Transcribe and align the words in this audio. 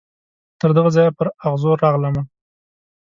تر 0.59 0.69
دغه 0.77 0.89
ځایه 0.95 1.11
پر 1.17 1.27
اغزو 1.47 1.71
راغلمه 1.83 2.23